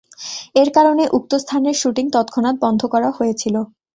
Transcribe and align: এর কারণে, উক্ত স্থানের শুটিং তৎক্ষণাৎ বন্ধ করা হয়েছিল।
এর 0.55 0.69
কারণে, 0.75 1.03
উক্ত 1.17 1.31
স্থানের 1.35 1.75
শুটিং 1.81 2.05
তৎক্ষণাৎ 2.15 2.55
বন্ধ 2.63 2.81
করা 2.93 3.09
হয়েছিল। 3.17 3.55